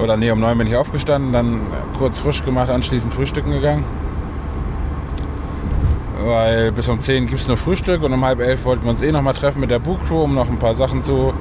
Oder 0.02 0.16
nee, 0.16 0.30
um 0.30 0.40
neun 0.40 0.58
bin 0.58 0.66
ich 0.66 0.76
aufgestanden, 0.76 1.32
dann 1.32 1.60
kurz 1.96 2.18
frisch 2.18 2.44
gemacht, 2.44 2.68
anschließend 2.68 3.14
frühstücken 3.14 3.52
gegangen 3.52 3.84
weil 6.26 6.72
bis 6.72 6.88
um 6.88 7.00
10 7.00 7.26
gibt 7.26 7.40
es 7.40 7.48
nur 7.48 7.56
Frühstück 7.56 8.02
und 8.02 8.12
um 8.12 8.24
halb 8.24 8.40
elf 8.40 8.64
wollten 8.64 8.84
wir 8.84 8.90
uns 8.90 9.02
eh 9.02 9.12
nochmal 9.12 9.34
treffen 9.34 9.60
mit 9.60 9.70
der 9.70 9.78
Book 9.78 10.04
Crew, 10.06 10.22
um 10.24 10.34
noch 10.34 10.48
ein 10.48 10.58
paar 10.58 10.74
Sachen 10.74 11.02
zu 11.02 11.32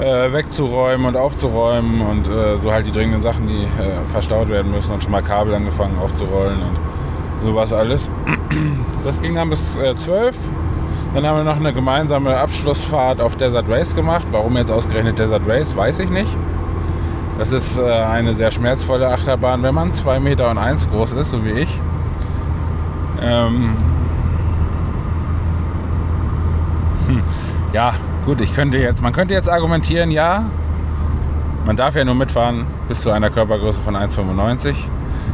äh, 0.00 0.32
wegzuräumen 0.32 1.06
und 1.06 1.16
aufzuräumen 1.16 2.00
und 2.00 2.26
äh, 2.28 2.58
so 2.58 2.72
halt 2.72 2.86
die 2.86 2.92
dringenden 2.92 3.22
Sachen, 3.22 3.46
die 3.46 3.62
äh, 3.62 4.10
verstaut 4.10 4.48
werden 4.48 4.72
müssen 4.72 4.92
und 4.92 5.02
schon 5.02 5.12
mal 5.12 5.22
Kabel 5.22 5.54
angefangen 5.54 5.98
aufzurollen 5.98 6.58
und 6.62 7.42
sowas 7.42 7.72
alles. 7.72 8.10
Das 9.04 9.20
ging 9.20 9.34
dann 9.34 9.50
bis 9.50 9.76
äh, 9.76 9.94
12. 9.94 10.34
Dann 11.14 11.26
haben 11.26 11.36
wir 11.36 11.44
noch 11.44 11.56
eine 11.56 11.72
gemeinsame 11.72 12.36
Abschlussfahrt 12.36 13.20
auf 13.20 13.36
Desert 13.36 13.68
Race 13.68 13.94
gemacht. 13.94 14.26
Warum 14.30 14.56
jetzt 14.56 14.72
ausgerechnet 14.72 15.18
Desert 15.18 15.42
Race, 15.46 15.76
weiß 15.76 15.98
ich 16.00 16.10
nicht. 16.10 16.34
Das 17.38 17.52
ist 17.52 17.78
äh, 17.78 17.82
eine 17.82 18.32
sehr 18.32 18.50
schmerzvolle 18.50 19.08
Achterbahn, 19.08 19.62
wenn 19.62 19.74
man 19.74 19.92
2 19.92 20.20
Meter 20.20 20.50
und 20.50 20.58
1 20.58 20.88
groß 20.90 21.12
ist, 21.12 21.30
so 21.30 21.44
wie 21.44 21.50
ich. 21.50 21.80
Ähm, 23.20 23.76
ja, 27.74 27.92
gut, 28.24 28.40
ich 28.40 28.54
könnte 28.54 28.78
jetzt, 28.78 29.02
man 29.02 29.12
könnte 29.12 29.34
jetzt 29.34 29.50
argumentieren, 29.50 30.12
ja, 30.12 30.44
man 31.66 31.76
darf 31.76 31.96
ja 31.96 32.04
nur 32.04 32.14
mitfahren 32.14 32.66
bis 32.86 33.00
zu 33.00 33.10
einer 33.10 33.30
Körpergröße 33.30 33.80
von 33.80 33.96
1,95. 33.96 34.76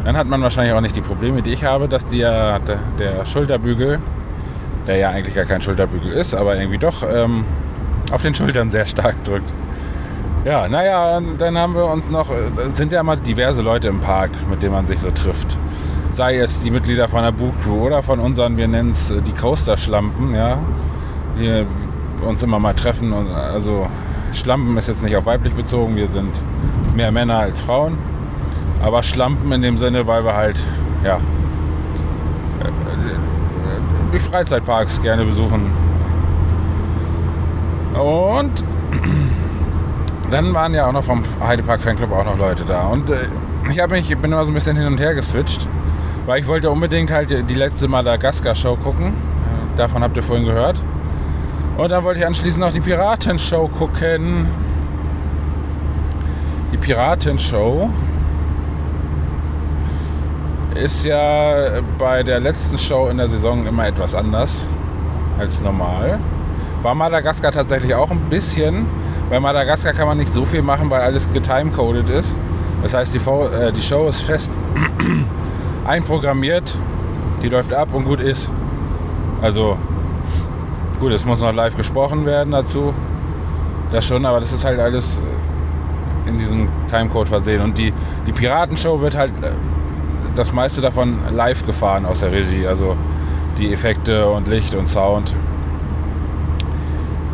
Dann 0.04 0.16
hat 0.16 0.26
man 0.26 0.40
wahrscheinlich 0.40 0.73
auch 0.73 0.80
nicht 0.80 0.97
die 0.97 1.02
Probleme, 1.02 1.42
die 1.42 1.50
ich 1.50 1.64
habe, 1.64 1.87
dass 1.87 2.06
der, 2.06 2.59
der, 2.61 2.78
der 2.99 3.26
Schulterbügel, 3.26 3.99
der 4.87 4.97
ja 4.97 5.11
eigentlich 5.11 5.35
gar 5.35 5.44
kein 5.44 5.61
Schulterbügel 5.61 6.12
ist, 6.12 6.35
aber 6.35 6.56
irgendwie 6.56 6.78
doch 6.78 7.02
ähm, 7.02 7.44
auf 8.11 8.23
den 8.23 8.35
Schultern 8.35 8.70
sehr 8.70 8.87
stark 8.87 9.23
drückt. 9.25 9.52
Ja, 10.47 10.66
naja, 10.66 11.20
dann 11.37 11.59
haben 11.59 11.75
wir 11.75 11.85
uns 11.85 12.09
noch, 12.09 12.28
es 12.70 12.78
sind 12.78 12.94
ja 12.94 13.02
mal 13.02 13.18
diverse 13.18 13.61
Leute 13.61 13.88
im 13.88 14.00
Park, 14.00 14.30
mit 14.49 14.62
denen 14.62 14.73
man 14.73 14.87
sich 14.87 15.00
so 15.00 15.11
trifft. 15.11 15.59
Sei 16.09 16.38
es 16.38 16.62
die 16.62 16.70
Mitglieder 16.70 17.06
von 17.06 17.23
der 17.23 17.32
Book 17.32 17.61
Crew 17.62 17.87
oder 17.87 18.02
von 18.02 18.18
unseren, 18.18 18.56
wir 18.56 18.66
nennen 18.66 18.92
es 18.92 19.12
die 19.26 19.32
Coaster-Schlampen, 19.32 20.35
ja 20.35 20.59
wir 21.40 21.66
uns 22.23 22.43
immer 22.43 22.59
mal 22.59 22.75
treffen. 22.75 23.12
Und 23.12 23.31
also 23.31 23.87
Schlampen 24.33 24.77
ist 24.77 24.89
jetzt 24.89 25.03
nicht 25.03 25.17
auf 25.17 25.27
weiblich 25.27 25.55
bezogen, 25.55 25.97
wir 25.97 26.09
sind 26.09 26.45
mehr 26.95 27.12
Männer 27.12 27.39
als 27.39 27.61
Frauen. 27.61 27.99
Aber 28.83 29.03
Schlampen 29.03 29.53
in 29.53 29.62
dem 29.62 29.77
Sinne, 29.77 30.07
weil 30.07 30.25
wir 30.25 30.35
halt, 30.35 30.62
ja, 31.05 31.21
die 34.12 34.19
Freizeitparks 34.19 35.00
gerne 35.03 35.25
besuchen. 35.25 35.71
Und 37.95 38.65
dann 40.31 40.55
waren 40.55 40.75
ja 40.75 40.87
auch 40.87 40.93
noch 40.93 41.05
vom 41.05 41.23
Heidepark 41.41 41.81
Fanclub 41.81 42.12
auch 42.12 42.25
noch 42.25 42.39
Leute 42.39 42.65
da. 42.65 42.87
Und 42.87 43.11
äh, 43.11 43.29
ich 43.71 43.79
habe 43.81 43.95
mich, 43.95 44.11
ich 44.11 44.19
bin 44.19 44.33
immer 44.33 44.45
so 44.45 44.50
ein 44.50 44.55
bisschen 44.55 44.77
hin 44.77 44.87
und 44.87 45.00
her 45.00 45.15
geswitcht, 45.15 45.69
weil 46.27 46.41
ich 46.41 46.47
wollte 46.47 46.71
unbedingt 46.71 47.11
halt 47.11 47.49
die 47.49 47.55
letzte 47.55 47.89
Madagaskar-Show 47.89 48.77
gucken. 48.77 49.12
Davon 49.77 50.03
habt 50.03 50.17
ihr 50.17 50.23
vorhin 50.23 50.45
gehört. 50.45 50.83
Und 51.77 51.91
dann 51.91 52.05
wollte 52.05 52.21
ich 52.21 52.27
anschließend 52.27 52.65
noch 52.65 52.73
die 52.73 52.81
Piratenshow 52.81 53.69
gucken. 53.69 54.47
Die 56.73 56.77
Piratenshow 56.77 57.89
ist 60.75 61.05
ja 61.05 61.81
bei 61.99 62.23
der 62.23 62.41
letzten 62.41 62.79
Show 62.79 63.09
in 63.09 63.19
der 63.19 63.29
Saison 63.29 63.67
immer 63.67 63.87
etwas 63.87 64.15
anders 64.15 64.69
als 65.39 65.61
normal. 65.61 66.19
War 66.83 66.95
Madagaskar 66.95 67.53
tatsächlich 67.53 67.95
auch 67.95 68.11
ein 68.11 68.21
bisschen. 68.31 68.87
Bei 69.29 69.41
Madagaskar 69.41 69.93
kann 69.93 70.07
man 70.07 70.19
nicht 70.19 70.33
so 70.33 70.45
viel 70.45 70.62
machen, 70.62 70.91
weil 70.91 71.03
alles 71.03 71.31
getimecoded 71.33 72.09
ist. 72.11 72.37
Das 72.83 72.95
heißt, 72.95 73.15
die, 73.15 73.19
äh, 73.19 73.73
die 73.73 73.83
Show 73.83 74.09
ist 74.09 74.21
fest 74.23 74.53
einprogrammiert, 75.87 76.79
die 77.43 77.49
läuft 77.49 77.73
ab 77.73 77.93
und 77.93 78.05
gut 78.05 78.21
ist. 78.21 78.53
Also 79.43 79.77
Gut, 81.00 81.12
es 81.12 81.25
muss 81.25 81.40
noch 81.40 81.54
live 81.54 81.78
gesprochen 81.78 82.26
werden 82.26 82.50
dazu. 82.50 82.92
Das 83.90 84.07
schon, 84.07 84.26
aber 84.26 84.38
das 84.38 84.52
ist 84.52 84.66
halt 84.66 84.78
alles 84.78 85.23
in 86.26 86.37
diesem 86.37 86.69
Timecode 86.90 87.26
versehen. 87.26 87.62
Und 87.62 87.78
die, 87.78 87.95
die 88.26 88.33
Piratenshow 88.33 89.00
wird 89.00 89.16
halt 89.16 89.33
äh, 89.42 89.50
das 90.37 90.52
meiste 90.52 90.83
davon 90.83 91.19
live 91.35 91.64
gefahren 91.64 92.04
aus 92.04 92.21
der 92.21 92.33
Regie. 92.33 92.66
Also 92.66 92.99
die 93.57 93.73
Effekte 93.73 94.28
und 94.28 94.47
Licht 94.47 94.75
und 94.75 94.88
Sound. 94.88 95.35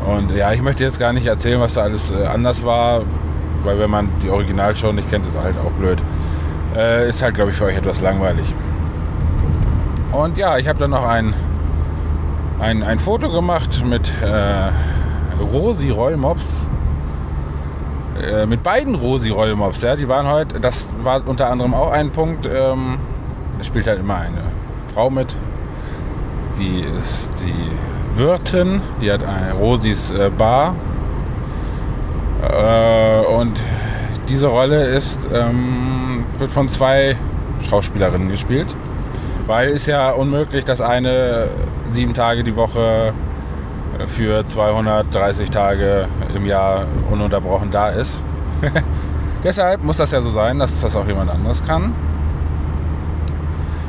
Und 0.06 0.30
ja, 0.30 0.52
ich 0.52 0.62
möchte 0.62 0.84
jetzt 0.84 1.00
gar 1.00 1.12
nicht 1.12 1.26
erzählen, 1.26 1.60
was 1.60 1.74
da 1.74 1.82
alles 1.82 2.12
äh, 2.12 2.24
anders 2.24 2.64
war, 2.64 3.02
weil 3.64 3.80
wenn 3.80 3.90
man 3.90 4.08
die 4.22 4.30
Originalshow 4.30 4.92
nicht 4.92 5.10
kennt, 5.10 5.26
ist 5.26 5.36
halt 5.36 5.56
auch 5.58 5.72
blöd. 5.72 5.98
Äh, 6.76 7.08
ist 7.08 7.20
halt, 7.20 7.34
glaube 7.34 7.50
ich, 7.50 7.56
für 7.56 7.64
euch 7.64 7.76
etwas 7.76 8.00
langweilig. 8.00 8.46
Und 10.12 10.38
ja, 10.38 10.56
ich 10.56 10.68
habe 10.68 10.78
dann 10.78 10.90
noch 10.90 11.04
einen 11.04 11.34
ein, 12.60 12.82
ein 12.82 12.98
Foto 12.98 13.30
gemacht 13.30 13.84
mit 13.84 14.10
äh, 14.22 14.70
Rosi 15.42 15.90
Rollmops. 15.90 16.68
Äh, 18.20 18.46
mit 18.46 18.62
beiden 18.62 18.94
Rosi 18.94 19.30
Rollmops, 19.30 19.82
ja. 19.82 19.96
Die 19.96 20.08
waren 20.08 20.26
heute, 20.26 20.60
das 20.60 20.94
war 21.02 21.26
unter 21.26 21.50
anderem 21.50 21.74
auch 21.74 21.90
ein 21.90 22.10
Punkt. 22.10 22.48
Ähm, 22.52 22.98
da 23.58 23.64
spielt 23.64 23.86
halt 23.86 24.00
immer 24.00 24.16
eine 24.16 24.42
Frau 24.94 25.10
mit. 25.10 25.36
Die 26.58 26.80
ist 26.80 27.30
die 27.44 28.16
Wirtin, 28.18 28.80
die 29.00 29.12
hat 29.12 29.22
eine 29.22 29.52
Rosis 29.54 30.12
äh, 30.12 30.30
Bar. 30.30 30.74
Äh, 32.42 33.26
und 33.26 33.60
diese 34.28 34.46
Rolle 34.46 34.84
ist, 34.84 35.28
ähm, 35.32 36.24
wird 36.38 36.50
von 36.50 36.68
zwei 36.68 37.16
Schauspielerinnen 37.68 38.28
gespielt. 38.28 38.74
Weil 39.46 39.68
ist 39.68 39.86
ja 39.86 40.10
unmöglich, 40.10 40.64
dass 40.64 40.80
eine 40.80 41.48
sieben 41.96 42.12
Tage 42.12 42.44
die 42.44 42.54
Woche 42.54 43.14
für 44.06 44.46
230 44.46 45.48
Tage 45.48 46.08
im 46.34 46.44
Jahr 46.44 46.84
ununterbrochen 47.10 47.70
da 47.70 47.88
ist. 47.88 48.22
Deshalb 49.42 49.82
muss 49.82 49.96
das 49.96 50.10
ja 50.10 50.20
so 50.20 50.28
sein, 50.28 50.58
dass 50.58 50.78
das 50.82 50.94
auch 50.94 51.06
jemand 51.06 51.30
anderes 51.30 51.64
kann. 51.64 51.94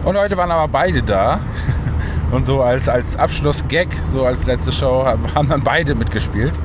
Und 0.05 0.17
heute 0.17 0.37
waren 0.37 0.49
aber 0.51 0.69
beide 0.69 1.03
da. 1.03 1.41
Und 2.31 2.45
so 2.45 2.61
als, 2.61 2.87
als 2.87 3.17
Abschlussgag, 3.17 3.87
so 4.05 4.25
als 4.25 4.45
letzte 4.45 4.71
Show, 4.71 5.05
haben 5.35 5.49
dann 5.49 5.61
beide 5.61 5.93
mitgespielt. 5.93 6.57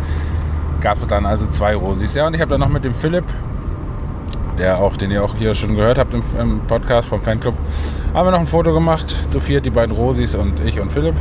Gab 0.81 1.09
dann 1.09 1.27
also 1.27 1.49
zwei 1.49 1.75
Rosis. 1.75 2.15
Ja, 2.15 2.29
und 2.29 2.35
ich 2.35 2.41
habe 2.41 2.51
dann 2.51 2.61
noch 2.61 2.69
mit 2.69 2.85
dem 2.85 2.95
Philipp, 2.95 3.25
der 4.59 4.79
auch, 4.79 4.97
den 4.97 5.11
ihr 5.11 5.23
auch 5.25 5.35
hier 5.37 5.55
schon 5.55 5.77
gehört 5.77 5.99
habt 5.99 6.15
im, 6.15 6.23
im 6.39 6.61
Podcast 6.67 7.09
vom 7.09 7.21
Fanclub, 7.21 7.55
haben 8.15 8.27
wir 8.27 8.31
noch 8.31 8.41
ein 8.41 8.47
Foto 8.47 8.73
gemacht. 8.73 9.15
Zu 9.31 9.41
viert, 9.41 9.65
die 9.67 9.71
beiden 9.71 9.95
Rosis 9.95 10.35
und 10.35 10.61
ich 10.61 10.81
und 10.81 10.93
Philipp. 10.93 11.17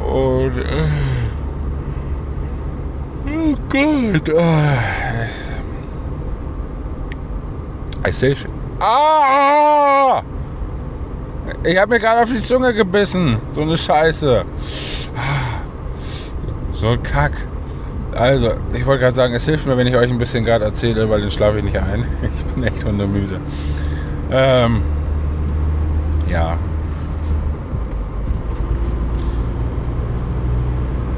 Und. 0.00 0.58
Äh, 0.58 0.88
oh 3.30 3.56
Gott. 3.68 4.30
Oh. 4.34 5.24
Ich 8.06 8.16
sehe. 8.16 8.36
Ah! 8.80 10.22
Ich 11.62 11.78
habe 11.78 11.94
mir 11.94 12.00
gerade 12.00 12.22
auf 12.22 12.28
die 12.30 12.40
Zunge 12.40 12.74
gebissen. 12.74 13.38
So 13.52 13.62
eine 13.62 13.76
Scheiße. 13.76 14.44
So 16.72 16.88
ein 16.88 17.02
Kack. 17.02 17.32
Also, 18.14 18.52
ich 18.72 18.86
wollte 18.86 19.02
gerade 19.02 19.16
sagen, 19.16 19.34
es 19.34 19.44
hilft 19.44 19.66
mir, 19.66 19.76
wenn 19.76 19.86
ich 19.86 19.96
euch 19.96 20.10
ein 20.10 20.18
bisschen 20.18 20.44
gerade 20.44 20.64
erzähle, 20.64 21.08
weil 21.10 21.20
dann 21.20 21.30
schlafe 21.30 21.58
ich 21.58 21.64
nicht 21.64 21.78
ein. 21.78 22.04
Ich 22.22 22.44
bin 22.54 22.64
echt 22.64 22.84
hundemüde. 22.84 23.40
Ähm, 24.30 24.82
ja. 26.30 26.56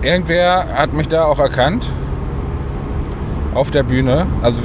irgendwer 0.06 0.66
hat 0.74 0.92
mich 0.92 1.08
da 1.08 1.24
auch 1.24 1.38
erkannt. 1.38 1.92
Auf 3.54 3.70
der 3.70 3.82
Bühne. 3.82 4.26
Also 4.42 4.60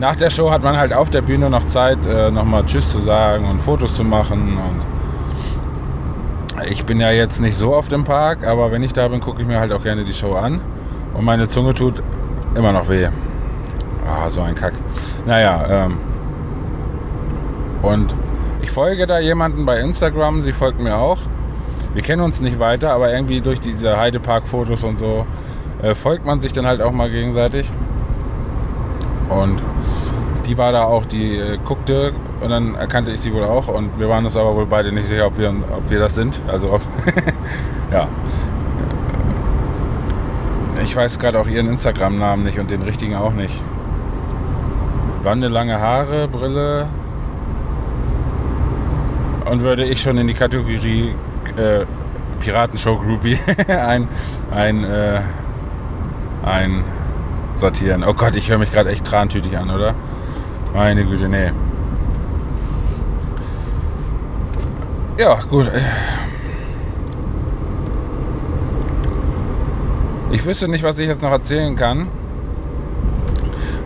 nach 0.00 0.16
der 0.16 0.30
Show 0.30 0.50
hat 0.50 0.62
man 0.62 0.76
halt 0.76 0.92
auf 0.92 1.10
der 1.10 1.22
Bühne 1.22 1.48
noch 1.50 1.64
Zeit, 1.64 2.06
äh, 2.06 2.30
nochmal 2.30 2.64
Tschüss 2.66 2.92
zu 2.92 3.00
sagen 3.00 3.44
und 3.46 3.62
Fotos 3.62 3.96
zu 3.96 4.04
machen. 4.04 4.58
Und 4.58 4.86
ich 6.68 6.84
bin 6.84 7.00
ja 7.00 7.10
jetzt 7.10 7.40
nicht 7.40 7.56
so 7.56 7.74
oft 7.74 7.92
im 7.92 8.04
Park, 8.04 8.46
aber 8.46 8.70
wenn 8.72 8.82
ich 8.82 8.92
da 8.92 9.08
bin, 9.08 9.20
gucke 9.20 9.40
ich 9.42 9.48
mir 9.48 9.60
halt 9.60 9.72
auch 9.72 9.82
gerne 9.82 10.04
die 10.04 10.12
Show 10.12 10.34
an. 10.34 10.60
Und 11.14 11.24
meine 11.24 11.48
Zunge 11.48 11.74
tut 11.74 12.02
immer 12.54 12.72
noch 12.72 12.88
weh. 12.88 13.08
Ah, 14.06 14.28
so 14.30 14.40
ein 14.40 14.54
Kack. 14.54 14.72
Naja, 15.26 15.66
ähm. 15.70 15.98
Und 17.82 18.14
ich 18.62 18.70
folge 18.70 19.06
da 19.06 19.18
jemanden 19.18 19.64
bei 19.66 19.80
Instagram, 19.80 20.40
sie 20.40 20.52
folgt 20.52 20.80
mir 20.80 20.96
auch. 20.96 21.18
Wir 21.94 22.02
kennen 22.02 22.22
uns 22.22 22.40
nicht 22.40 22.58
weiter, 22.58 22.92
aber 22.92 23.12
irgendwie 23.12 23.40
durch 23.40 23.60
diese 23.60 23.98
Heidepark-Fotos 23.98 24.84
und 24.84 24.98
so 24.98 25.26
äh, 25.82 25.94
folgt 25.94 26.24
man 26.24 26.40
sich 26.40 26.52
dann 26.52 26.66
halt 26.66 26.80
auch 26.80 26.92
mal 26.92 27.10
gegenseitig. 27.10 27.70
Und 29.28 29.62
die 30.46 30.56
war 30.56 30.72
da 30.72 30.84
auch, 30.84 31.04
die 31.04 31.36
äh, 31.36 31.58
guckte 31.64 32.12
und 32.40 32.50
dann 32.50 32.74
erkannte 32.74 33.12
ich 33.12 33.20
sie 33.20 33.32
wohl 33.32 33.44
auch 33.44 33.68
und 33.68 33.98
wir 33.98 34.08
waren 34.08 34.24
uns 34.24 34.36
aber 34.36 34.54
wohl 34.54 34.66
beide 34.66 34.92
nicht 34.92 35.06
sicher, 35.06 35.26
ob 35.26 35.38
wir, 35.38 35.50
ob 35.50 35.90
wir 35.90 35.98
das 35.98 36.14
sind. 36.14 36.42
Also 36.48 36.72
ob, 36.72 36.80
ja. 37.92 38.08
Ich 40.88 40.96
weiß 40.96 41.18
gerade 41.18 41.38
auch 41.38 41.46
ihren 41.46 41.68
Instagram-Namen 41.68 42.44
nicht 42.44 42.58
und 42.58 42.70
den 42.70 42.80
richtigen 42.80 43.14
auch 43.14 43.34
nicht. 43.34 43.62
Blonde, 45.20 45.48
lange 45.48 45.78
Haare, 45.78 46.28
Brille. 46.28 46.88
Und 49.44 49.60
würde 49.60 49.84
ich 49.84 50.00
schon 50.00 50.16
in 50.16 50.26
die 50.26 50.32
Kategorie 50.32 51.12
äh, 51.58 51.84
Piratenshow-Groupie 52.40 53.38
ein, 53.68 54.08
ein, 54.50 54.84
äh, 54.84 55.20
ein 56.42 56.84
sortieren. 57.54 58.02
Oh 58.02 58.14
Gott, 58.14 58.34
ich 58.36 58.48
höre 58.48 58.58
mich 58.58 58.72
gerade 58.72 58.88
echt 58.88 59.04
trantütig 59.04 59.58
an, 59.58 59.70
oder? 59.70 59.94
Meine 60.72 61.04
Güte, 61.04 61.28
nee. 61.28 61.52
Ja, 65.18 65.34
gut. 65.50 65.70
Ich 70.30 70.44
wüsste 70.44 70.68
nicht, 70.68 70.84
was 70.84 70.98
ich 70.98 71.06
jetzt 71.06 71.22
noch 71.22 71.30
erzählen 71.30 71.74
kann. 71.74 72.08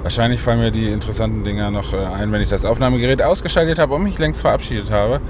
Wahrscheinlich 0.03 0.41
fallen 0.41 0.59
mir 0.59 0.73
die 0.73 0.89
interessanten 0.89 1.45
Dinger 1.45 1.71
noch 1.71 1.93
äh, 1.93 1.99
ein, 1.99 2.33
wenn 2.33 2.43
ich 2.43 2.49
das 2.49 2.65
Aufnahmegerät 2.65 3.23
ausgeschaltet 3.23 3.79
habe 3.79 3.95
und 3.95 4.03
mich 4.03 4.19
längst 4.19 4.41
verabschiedet 4.41 4.91
habe. 4.91 5.21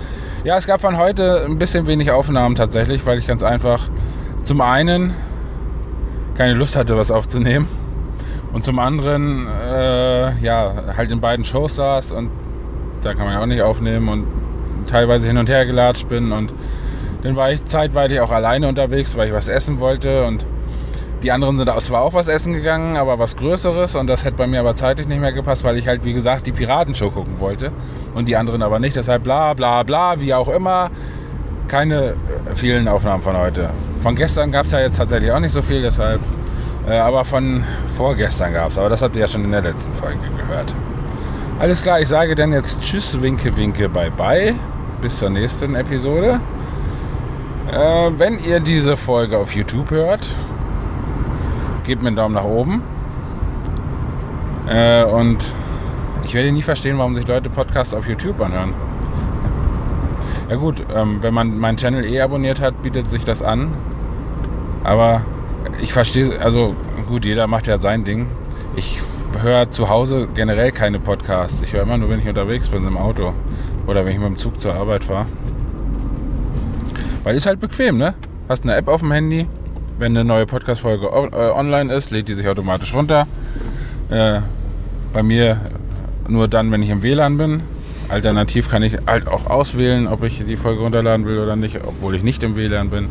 Ja, 0.44 0.56
es 0.56 0.66
gab 0.66 0.80
von 0.80 0.96
heute 0.96 1.44
ein 1.44 1.58
bisschen 1.58 1.86
wenig 1.86 2.10
Aufnahmen 2.10 2.54
tatsächlich, 2.54 3.04
weil 3.04 3.18
ich 3.18 3.26
ganz 3.26 3.42
einfach 3.42 3.90
zum 4.42 4.62
einen 4.62 5.12
keine 6.34 6.54
Lust 6.54 6.76
hatte, 6.76 6.96
was 6.96 7.10
aufzunehmen 7.10 7.68
und 8.54 8.64
zum 8.64 8.78
anderen 8.78 9.46
äh, 9.46 10.38
ja 10.42 10.72
halt 10.96 11.12
in 11.12 11.20
beiden 11.20 11.44
Shows 11.44 11.76
saß 11.76 12.12
und 12.12 12.30
da 13.02 13.12
kann 13.12 13.26
man 13.26 13.34
ja 13.34 13.42
auch 13.42 13.46
nicht 13.46 13.60
aufnehmen 13.60 14.08
und 14.08 14.26
teilweise 14.86 15.28
hin 15.28 15.36
und 15.36 15.50
her 15.50 15.66
gelatscht 15.66 16.08
bin 16.08 16.32
und 16.32 16.54
dann 17.22 17.36
war 17.36 17.52
ich 17.52 17.64
zeitweilig 17.66 18.20
auch 18.20 18.30
alleine 18.30 18.66
unterwegs, 18.66 19.14
weil 19.14 19.28
ich 19.28 19.34
was 19.34 19.48
essen 19.48 19.78
wollte 19.78 20.24
und 20.24 20.46
die 21.22 21.30
anderen 21.30 21.56
sind 21.56 21.70
zwar 21.82 22.02
auch 22.02 22.14
was 22.14 22.28
essen 22.28 22.52
gegangen, 22.52 22.96
aber 22.96 23.18
was 23.18 23.36
Größeres 23.36 23.94
und 23.94 24.08
das 24.08 24.24
hätte 24.24 24.36
bei 24.36 24.46
mir 24.46 24.60
aber 24.60 24.74
zeitlich 24.74 25.06
nicht 25.06 25.20
mehr 25.20 25.32
gepasst, 25.32 25.62
weil 25.62 25.76
ich 25.78 25.86
halt, 25.86 26.04
wie 26.04 26.12
gesagt, 26.12 26.46
die 26.46 26.52
Piratenshow 26.52 27.10
gucken 27.10 27.38
wollte 27.38 27.70
und 28.14 28.28
die 28.28 28.36
anderen 28.36 28.62
aber 28.62 28.78
nicht. 28.78 28.96
Deshalb 28.96 29.22
bla 29.22 29.54
bla 29.54 29.82
bla, 29.82 30.20
wie 30.20 30.34
auch 30.34 30.48
immer. 30.48 30.90
Keine 31.68 32.10
äh, 32.10 32.14
vielen 32.54 32.88
Aufnahmen 32.88 33.22
von 33.22 33.36
heute. 33.36 33.70
Von 34.02 34.16
gestern 34.16 34.50
gab 34.50 34.66
es 34.66 34.72
ja 34.72 34.80
jetzt 34.80 34.96
tatsächlich 34.96 35.30
auch 35.30 35.40
nicht 35.40 35.52
so 35.52 35.62
viel, 35.62 35.80
deshalb. 35.80 36.20
Äh, 36.88 36.98
aber 36.98 37.24
von 37.24 37.62
vorgestern 37.96 38.52
gab 38.52 38.72
es. 38.72 38.78
Aber 38.78 38.88
das 38.88 39.00
habt 39.00 39.14
ihr 39.14 39.20
ja 39.20 39.28
schon 39.28 39.44
in 39.44 39.52
der 39.52 39.62
letzten 39.62 39.92
Folge 39.92 40.18
gehört. 40.36 40.74
Alles 41.60 41.80
klar, 41.82 42.00
ich 42.00 42.08
sage 42.08 42.34
dann 42.34 42.52
jetzt 42.52 42.80
Tschüss, 42.80 43.20
Winke, 43.22 43.56
Winke, 43.56 43.88
Bye 43.88 44.10
Bye. 44.10 44.54
Bis 45.00 45.18
zur 45.18 45.30
nächsten 45.30 45.76
Episode. 45.76 46.40
Äh, 47.70 48.10
wenn 48.18 48.38
ihr 48.40 48.58
diese 48.60 48.96
Folge 48.96 49.38
auf 49.38 49.54
YouTube 49.54 49.90
hört, 49.90 50.26
gebt 51.84 52.02
mir 52.02 52.08
einen 52.08 52.16
Daumen 52.16 52.34
nach 52.34 52.44
oben. 52.44 52.82
Äh, 54.68 55.04
und 55.04 55.54
ich 56.24 56.34
werde 56.34 56.52
nie 56.52 56.62
verstehen, 56.62 56.98
warum 56.98 57.14
sich 57.14 57.26
Leute 57.26 57.50
Podcasts 57.50 57.94
auf 57.94 58.08
YouTube 58.08 58.40
anhören. 58.40 58.74
Ja 60.48 60.56
gut, 60.56 60.84
ähm, 60.94 61.18
wenn 61.22 61.34
man 61.34 61.58
meinen 61.58 61.76
Channel 61.76 62.04
eh 62.04 62.20
abonniert 62.20 62.60
hat, 62.60 62.82
bietet 62.82 63.08
sich 63.08 63.24
das 63.24 63.42
an. 63.42 63.72
Aber 64.84 65.22
ich 65.80 65.92
verstehe, 65.92 66.40
also 66.40 66.74
gut, 67.08 67.24
jeder 67.24 67.46
macht 67.46 67.66
ja 67.66 67.78
sein 67.78 68.04
Ding. 68.04 68.26
Ich 68.76 69.00
höre 69.40 69.70
zu 69.70 69.88
Hause 69.88 70.28
generell 70.34 70.72
keine 70.72 71.00
Podcasts. 71.00 71.62
Ich 71.62 71.72
höre 71.72 71.82
immer 71.82 71.98
nur, 71.98 72.10
wenn 72.10 72.20
ich 72.20 72.28
unterwegs 72.28 72.68
bin 72.68 72.86
im 72.86 72.96
Auto 72.96 73.32
oder 73.86 74.04
wenn 74.04 74.12
ich 74.12 74.18
mit 74.18 74.28
dem 74.28 74.38
Zug 74.38 74.60
zur 74.60 74.74
Arbeit 74.74 75.04
fahre. 75.04 75.26
Weil 77.24 77.36
ist 77.36 77.46
halt 77.46 77.60
bequem, 77.60 77.98
ne? 77.98 78.14
Hast 78.48 78.64
eine 78.64 78.74
App 78.74 78.88
auf 78.88 79.00
dem 79.00 79.12
Handy, 79.12 79.46
wenn 80.02 80.16
eine 80.16 80.24
neue 80.24 80.46
Podcast-Folge 80.46 81.06
äh, 81.06 81.50
online 81.52 81.94
ist, 81.94 82.10
lädt 82.10 82.28
die 82.28 82.34
sich 82.34 82.48
automatisch 82.48 82.92
runter. 82.92 83.28
Äh, 84.10 84.40
bei 85.12 85.22
mir 85.22 85.60
nur 86.26 86.48
dann, 86.48 86.72
wenn 86.72 86.82
ich 86.82 86.90
im 86.90 87.04
WLAN 87.04 87.38
bin. 87.38 87.62
Alternativ 88.08 88.68
kann 88.68 88.82
ich 88.82 88.98
halt 89.06 89.28
auch 89.28 89.46
auswählen, 89.46 90.08
ob 90.08 90.24
ich 90.24 90.44
die 90.44 90.56
Folge 90.56 90.82
runterladen 90.82 91.24
will 91.24 91.38
oder 91.38 91.54
nicht, 91.54 91.78
obwohl 91.86 92.16
ich 92.16 92.24
nicht 92.24 92.42
im 92.42 92.56
WLAN 92.56 92.90
bin. 92.90 93.06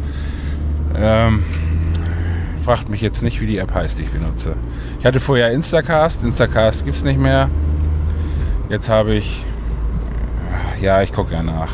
Ähm, 0.94 1.44
fragt 2.66 2.90
mich 2.90 3.00
jetzt 3.00 3.24
nicht, 3.24 3.40
wie 3.40 3.48
die 3.48 3.58
App 3.58 3.74
heißt, 3.74 3.98
die 3.98 4.04
ich 4.04 4.10
benutze. 4.10 4.56
Ich 5.00 5.06
hatte 5.06 5.22
vorher 5.22 5.50
Instacast. 5.52 6.24
Instacast 6.24 6.84
gibt 6.84 6.98
es 6.98 7.06
nicht 7.06 7.20
mehr. 7.20 7.50
Jetzt 8.70 8.90
habe 8.90 9.14
ich. 9.14 9.46
Ja, 10.82 11.02
ich 11.02 11.14
gucke 11.14 11.34
ja 11.34 11.42
nach. 11.42 11.70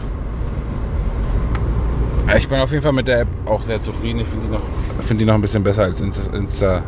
Ich 2.38 2.47
bin 2.47 2.60
auf 2.60 2.71
jeden 2.71 2.84
Fall 2.84 2.93
mit 2.93 3.08
der 3.08 3.21
App 3.21 3.27
auch 3.45 3.63
sehr 3.63 3.82
zufrieden. 3.82 4.19
Ich 4.19 4.27
finde 4.27 4.45
die, 4.45 4.51
noch, 4.51 4.62
find 5.08 5.20
die 5.22 5.26
noch 5.26 5.36
ein 5.36 5.41
bisschen 5.41 5.63
besser 5.63 5.84
als 5.84 6.02
Instacast. 6.02 6.84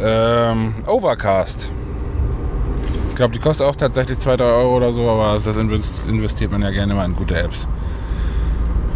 Ähm, 0.00 0.74
Overcast. 0.86 1.72
Ich 3.08 3.14
glaube, 3.16 3.32
die 3.32 3.40
kostet 3.40 3.66
auch 3.66 3.74
tatsächlich 3.74 4.18
2, 4.18 4.36
3 4.36 4.44
Euro 4.44 4.76
oder 4.76 4.92
so, 4.92 5.08
aber 5.08 5.40
das 5.42 5.56
investiert 5.56 6.52
man 6.52 6.62
ja 6.62 6.70
gerne 6.70 6.94
mal 6.94 7.04
in 7.04 7.16
gute 7.16 7.36
Apps. 7.36 7.66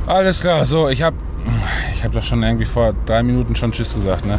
Alles 0.07 0.41
klar, 0.41 0.65
so, 0.65 0.89
ich 0.89 1.03
habe 1.03 1.17
ich 1.95 2.05
hab 2.05 2.13
doch 2.13 2.23
schon 2.23 2.43
irgendwie 2.43 2.65
vor 2.65 2.93
drei 3.07 3.23
Minuten 3.23 3.57
schon 3.57 3.73
Tschüss 3.73 3.95
gesagt, 3.95 4.27
ne? 4.27 4.39